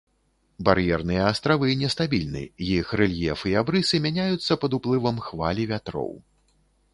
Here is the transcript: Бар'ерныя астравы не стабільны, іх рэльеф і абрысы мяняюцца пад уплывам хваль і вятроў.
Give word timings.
Бар'ерныя 0.67 1.25
астравы 1.33 1.69
не 1.81 1.89
стабільны, 1.95 2.41
іх 2.77 2.95
рэльеф 3.01 3.45
і 3.51 3.53
абрысы 3.61 4.01
мяняюцца 4.07 4.59
пад 4.65 4.71
уплывам 4.79 5.21
хваль 5.27 5.63
і 5.67 5.69
вятроў. 5.75 6.11